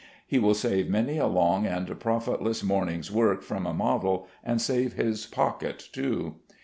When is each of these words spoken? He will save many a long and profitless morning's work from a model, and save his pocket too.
He 0.25 0.39
will 0.39 0.55
save 0.55 0.89
many 0.89 1.19
a 1.19 1.27
long 1.27 1.67
and 1.67 1.99
profitless 1.99 2.63
morning's 2.63 3.11
work 3.11 3.43
from 3.43 3.67
a 3.67 3.73
model, 3.75 4.27
and 4.43 4.59
save 4.59 4.93
his 4.93 5.27
pocket 5.27 5.89
too. 5.93 6.37